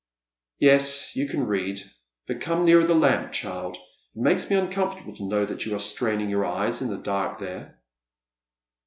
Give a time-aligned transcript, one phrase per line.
[0.67, 1.79] "Yes, you can read,
[2.25, 5.79] but come nearer the lamp, child; it makes me uncomfortable to know that you are
[5.79, 7.77] straining your eyes in the dark there."